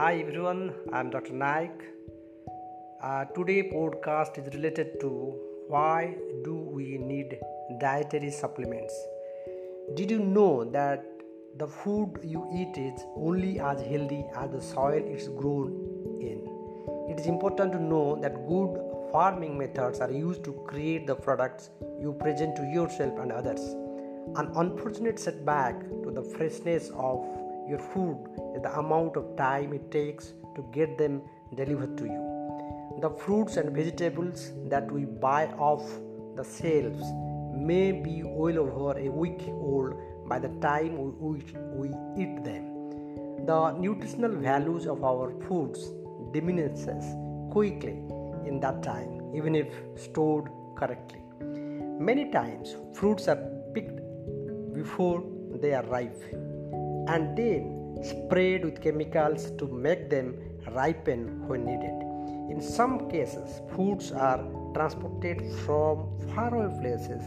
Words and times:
Hi 0.00 0.14
everyone, 0.18 0.72
I'm 0.94 1.10
Dr. 1.10 1.34
Naik. 1.34 1.72
Uh, 3.02 3.26
today 3.36 3.70
podcast 3.70 4.38
is 4.38 4.46
related 4.54 4.98
to 5.00 5.08
why 5.68 6.16
do 6.42 6.54
we 6.54 6.96
need 6.96 7.36
dietary 7.78 8.30
supplements? 8.30 8.94
Did 9.96 10.10
you 10.10 10.18
know 10.20 10.64
that 10.64 11.04
the 11.58 11.66
food 11.66 12.18
you 12.22 12.48
eat 12.50 12.78
is 12.78 13.04
only 13.14 13.60
as 13.60 13.82
healthy 13.82 14.24
as 14.38 14.50
the 14.52 14.62
soil 14.62 15.02
it's 15.04 15.28
grown 15.28 15.68
in? 16.18 16.38
It 17.10 17.20
is 17.20 17.26
important 17.26 17.72
to 17.72 17.82
know 17.82 18.18
that 18.22 18.48
good 18.48 18.80
farming 19.12 19.58
methods 19.58 20.00
are 20.00 20.10
used 20.10 20.44
to 20.44 20.54
create 20.66 21.06
the 21.06 21.14
products 21.14 21.68
you 22.00 22.14
present 22.14 22.56
to 22.56 22.62
yourself 22.62 23.18
and 23.18 23.30
others. 23.30 23.60
An 24.36 24.50
unfortunate 24.56 25.18
setback 25.18 25.78
to 26.04 26.10
the 26.10 26.22
freshness 26.22 26.90
of 26.94 27.22
your 27.70 27.78
food 27.78 28.18
is 28.56 28.62
the 28.62 28.72
amount 28.78 29.16
of 29.16 29.36
time 29.36 29.72
it 29.72 29.90
takes 29.90 30.32
to 30.56 30.64
get 30.72 30.98
them 30.98 31.22
delivered 31.54 31.96
to 31.98 32.04
you. 32.04 32.22
The 33.00 33.10
fruits 33.10 33.56
and 33.56 33.74
vegetables 33.74 34.52
that 34.68 34.90
we 34.90 35.04
buy 35.04 35.46
off 35.68 35.84
the 36.36 36.44
shelves 36.44 37.04
may 37.54 37.92
be 37.92 38.22
well 38.24 38.58
over 38.58 38.98
a 38.98 39.08
week 39.08 39.42
old 39.48 39.94
by 40.28 40.38
the 40.40 40.48
time 40.60 40.96
we, 41.20 41.38
we 41.80 41.88
eat 42.22 42.44
them. 42.44 42.66
The 43.46 43.72
nutritional 43.72 44.32
values 44.32 44.86
of 44.86 45.04
our 45.04 45.32
foods 45.46 45.92
diminishes 46.32 47.04
quickly 47.52 47.98
in 48.46 48.58
that 48.60 48.82
time, 48.82 49.32
even 49.34 49.54
if 49.54 49.68
stored 49.96 50.50
correctly. 50.76 51.22
Many 52.10 52.30
times, 52.30 52.76
fruits 52.94 53.28
are 53.28 53.40
picked 53.74 54.00
before 54.74 55.22
they 55.60 55.74
are 55.74 55.84
ripe 55.84 56.22
and 57.12 57.36
then 57.36 57.62
sprayed 58.08 58.64
with 58.64 58.80
chemicals 58.82 59.50
to 59.58 59.66
make 59.86 60.08
them 60.10 60.28
ripen 60.72 61.20
when 61.48 61.64
needed. 61.64 61.96
In 62.52 62.60
some 62.60 63.10
cases, 63.10 63.60
foods 63.74 64.12
are 64.12 64.40
transported 64.74 65.42
from 65.64 66.06
faraway 66.34 66.70
places 66.80 67.22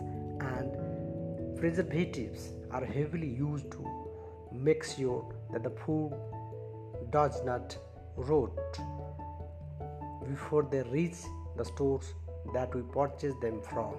and 0.53 1.57
preservatives 1.59 2.53
are 2.71 2.85
heavily 2.85 3.27
used 3.27 3.71
to 3.71 3.81
make 4.53 4.83
sure 4.83 5.21
that 5.51 5.63
the 5.63 5.69
food 5.69 6.11
does 7.11 7.43
not 7.43 7.77
rot 8.15 8.79
before 10.29 10.63
they 10.71 10.83
reach 10.83 11.17
the 11.57 11.65
stores 11.65 12.13
that 12.53 12.73
we 12.73 12.81
purchase 12.81 13.35
them 13.41 13.61
from. 13.61 13.95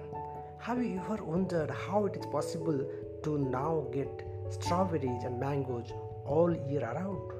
Have 0.59 0.83
you 0.83 0.99
ever 0.99 1.23
wondered 1.23 1.69
how 1.69 2.05
it 2.05 2.15
is 2.17 2.25
possible 2.27 2.79
to 3.23 3.37
now 3.37 3.87
get 3.91 4.25
strawberries 4.49 5.23
and 5.23 5.39
mangoes 5.39 5.91
all 6.25 6.55
year 6.69 6.83
around. 6.83 7.31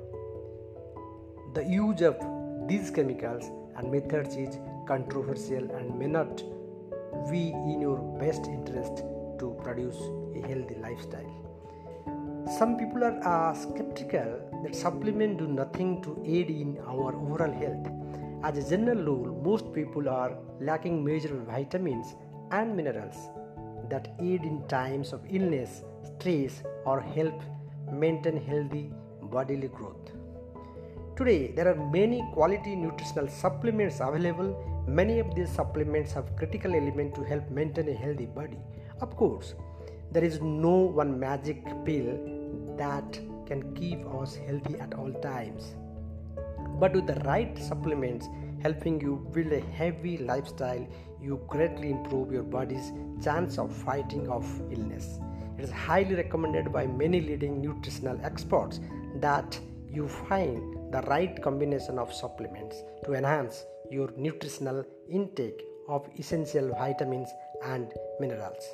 The 1.54 1.64
use 1.64 2.02
of 2.02 2.18
these 2.68 2.90
chemicals 2.90 3.50
and 3.78 3.92
methods 3.92 4.36
is 4.36 4.58
controversial 4.88 5.70
and 5.72 5.98
may 5.98 6.08
not 6.08 6.44
be 7.30 7.50
in 7.50 7.82
your 7.82 7.98
best 8.20 8.46
interest 8.48 8.98
to 9.40 9.58
produce 9.64 9.98
a 10.36 10.48
healthy 10.48 10.76
lifestyle. 10.82 11.46
Some 12.58 12.78
people 12.78 13.04
are 13.04 13.20
uh, 13.24 13.54
skeptical 13.56 14.40
that 14.64 14.76
supplements 14.76 15.42
do 15.42 15.48
nothing 15.48 16.02
to 16.04 16.22
aid 16.24 16.50
in 16.50 16.78
our 16.88 17.16
overall 17.16 17.52
health. 17.52 17.88
As 18.44 18.58
a 18.58 18.70
general 18.70 19.04
rule, 19.04 19.42
most 19.44 19.74
people 19.74 20.08
are 20.08 20.38
lacking 20.60 21.04
major 21.04 21.36
vitamins 21.48 22.16
and 22.52 22.76
minerals 22.76 23.16
that 23.90 24.16
aid 24.20 24.44
in 24.44 24.68
times 24.68 25.12
of 25.12 25.22
illness, 25.30 25.82
stress, 26.06 26.64
or 26.86 27.02
help 27.02 27.42
maintain 27.92 28.38
healthy 28.38 28.92
bodily 29.24 29.68
growth. 29.68 30.12
Today, 31.16 31.52
there 31.56 31.68
are 31.68 31.76
many 31.92 32.28
quality 32.34 32.76
nutritional 32.76 33.28
supplements 33.28 34.00
available. 34.02 34.84
Many 34.88 35.20
of 35.20 35.34
these 35.34 35.50
supplements 35.50 36.12
have 36.14 36.36
critical 36.36 36.76
elements 36.76 37.18
to 37.18 37.24
help 37.24 37.50
maintain 37.50 37.88
a 37.90 37.94
healthy 37.94 38.26
body. 38.26 38.58
Of 39.02 39.16
course, 39.16 39.56
there 40.12 40.24
is 40.24 40.42
no 40.42 40.76
one 40.76 41.20
magic 41.20 41.64
pill 41.86 42.20
that 42.78 43.20
can 43.46 43.74
keep 43.76 44.06
us 44.14 44.36
healthy 44.36 44.80
at 44.80 44.94
all 44.94 45.12
times. 45.22 45.76
But 46.80 46.94
with 46.94 47.08
the 47.08 47.22
right 47.26 47.58
supplements 47.58 48.28
helping 48.62 49.00
you 49.00 49.28
build 49.32 49.54
a 49.54 49.62
healthy 49.62 50.18
lifestyle, 50.18 50.86
you 51.22 51.40
greatly 51.48 51.92
improve 51.92 52.32
your 52.32 52.44
body's 52.44 52.92
chance 53.24 53.58
of 53.58 53.72
fighting 53.72 54.28
off 54.30 54.46
illness. 54.70 55.20
It 55.58 55.64
is 55.64 55.72
highly 55.72 56.16
recommended 56.16 56.74
by 56.74 56.86
many 56.86 57.22
leading 57.22 57.62
nutritional 57.62 58.20
experts 58.24 58.80
that 59.22 59.58
you 59.90 60.08
find 60.08 60.94
the 60.94 61.02
right 61.04 61.42
combination 61.42 61.98
of 61.98 62.14
supplements 62.14 62.84
to 63.06 63.14
enhance 63.14 63.66
your 63.90 64.10
nutritional 64.18 64.86
intake 65.10 65.62
of 65.88 66.08
essential 66.20 66.70
vitamins 66.78 67.30
and 67.64 67.94
minerals. 68.20 68.66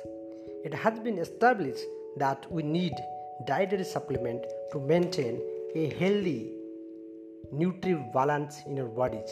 It 0.64 0.74
has 0.74 0.98
been 0.98 1.18
established 1.18 1.84
that 2.16 2.50
we 2.50 2.62
need 2.62 2.94
dietary 3.46 3.84
supplement 3.84 4.44
to 4.72 4.80
maintain 4.80 5.40
a 5.74 5.88
healthy 5.94 6.50
nutritive 7.52 8.12
balance 8.12 8.62
in 8.66 8.78
our 8.80 8.88
bodies. 8.88 9.30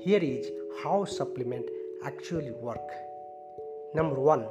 Here 0.00 0.22
is 0.22 0.46
how 0.82 1.04
supplement 1.04 1.66
actually 2.04 2.52
work. 2.52 2.88
Number 3.94 4.18
1 4.18 4.46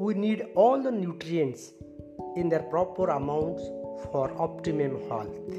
we 0.00 0.14
need 0.14 0.46
all 0.54 0.82
the 0.82 0.90
nutrients 0.90 1.72
in 2.34 2.48
their 2.48 2.62
proper 2.74 3.08
amounts 3.10 3.62
for 4.10 4.32
optimum 4.40 4.98
health. 5.10 5.50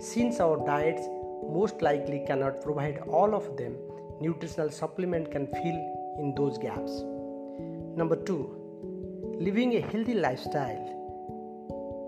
Since 0.00 0.38
our 0.38 0.58
diets 0.66 1.06
most 1.48 1.80
likely 1.80 2.24
cannot 2.26 2.60
provide 2.62 2.98
all 3.08 3.34
of 3.34 3.56
them, 3.56 3.74
nutritional 4.20 4.70
supplement 4.70 5.30
can 5.30 5.46
fill 5.46 5.78
in 6.18 6.34
those 6.36 6.58
gaps. 6.58 6.92
Number 7.96 8.16
2, 8.16 9.38
living 9.40 9.76
a 9.76 9.80
healthy 9.80 10.12
lifestyle. 10.12 10.84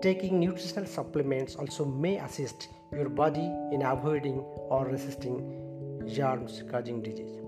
Taking 0.03 0.39
nutritional 0.39 0.85
supplements 0.85 1.55
also 1.55 1.85
may 1.85 2.17
assist 2.19 2.67
your 2.91 3.09
body 3.09 3.51
in 3.71 3.81
avoiding 3.81 4.41
or 4.69 4.85
resisting 4.85 5.41
germs 6.07 6.61
causing 6.69 7.01
disease. 7.01 7.39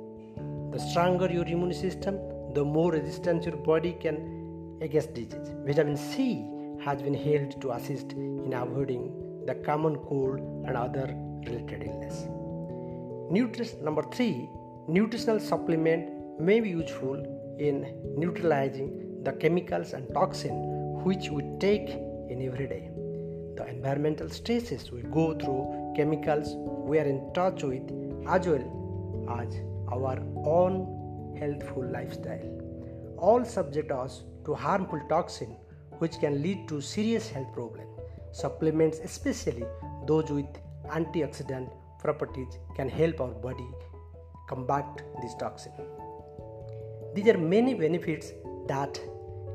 The 0.72 0.80
stronger 0.80 1.32
your 1.32 1.46
immune 1.46 1.76
system, 1.76 2.18
the 2.54 2.64
more 2.64 2.92
resistance 2.92 3.46
your 3.46 3.58
body 3.58 3.94
can 3.94 4.78
against 4.82 5.14
disease. 5.14 5.52
Vitamin 5.66 5.98
C 5.98 6.46
has 6.84 7.02
been 7.02 7.14
held 7.14 7.60
to 7.62 7.72
assist 7.72 8.12
in 8.14 8.54
avoiding 8.54 9.44
the 9.46 9.56
common 9.56 9.96
cold 9.96 10.40
and 10.68 10.78
other 10.78 11.16
related 11.46 11.84
illness. 11.84 12.28
Nutrition 13.32 13.84
number 13.84 14.04
three, 14.12 14.50
nutritional 14.88 15.40
supplement 15.40 16.40
may 16.40 16.60
be 16.60 16.70
useful 16.70 17.16
in 17.58 17.86
neutralizing 18.18 19.24
the 19.24 19.32
chemicals 19.34 19.94
and 19.94 20.08
toxin 20.14 20.54
which 21.04 21.30
we 21.30 21.44
take 21.60 21.90
in 22.30 22.42
every 22.46 22.68
day. 22.68 22.90
The 23.56 23.68
environmental 23.68 24.30
stresses 24.30 24.92
we 24.92 25.02
go 25.04 25.34
through, 25.34 25.94
chemicals 25.96 26.56
we 26.56 27.00
are 27.00 27.06
in 27.06 27.32
touch 27.34 27.64
with, 27.64 27.84
as 28.28 28.48
well 28.48 29.38
as 29.40 29.56
our 29.92 30.20
own 30.46 31.03
healthful 31.38 31.86
lifestyle. 31.92 33.16
All 33.18 33.44
subject 33.46 33.92
us 33.92 34.24
to 34.46 34.54
harmful 34.54 35.02
toxin 35.10 35.56
which 36.00 36.20
can 36.20 36.42
lead 36.42 36.68
to 36.68 36.82
serious 36.82 37.30
health 37.30 37.54
problems. 37.54 37.90
Supplements, 38.32 39.00
especially 39.00 39.64
those 40.08 40.30
with 40.30 40.48
antioxidant 40.88 41.72
properties, 42.00 42.58
can 42.76 42.90
help 42.90 43.22
our 43.22 43.30
body 43.30 43.68
combat 44.50 45.02
this 45.22 45.36
toxin. 45.36 45.72
These 47.14 47.28
are 47.28 47.38
many 47.38 47.74
benefits 47.74 48.32
that 48.68 49.00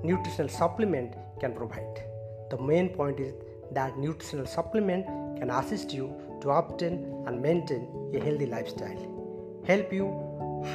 nutritional 0.02 0.48
supplement 0.48 1.14
can 1.40 1.52
provide. 1.52 2.02
The 2.50 2.58
main 2.58 2.90
point 2.90 3.20
is 3.20 3.34
that 3.72 3.98
nutritional 3.98 4.46
supplement 4.46 5.06
can 5.38 5.50
assist 5.50 5.92
you 5.92 6.14
to 6.40 6.50
obtain 6.50 7.24
and 7.26 7.42
maintain 7.42 7.88
a 8.14 8.20
healthy 8.20 8.46
lifestyle, 8.46 9.62
help 9.66 9.92
you 9.92 10.06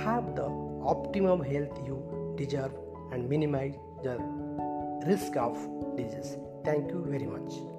have 0.04 0.36
the 0.36 0.63
optimum 0.86 1.44
health 1.44 1.78
you 1.86 2.34
deserve 2.38 2.72
and 3.12 3.30
minimize 3.30 3.76
the 4.04 4.18
risk 5.08 5.36
of 5.36 5.58
disease. 5.96 6.38
Thank 6.64 6.90
you 6.92 7.06
very 7.08 7.28
much. 7.28 7.73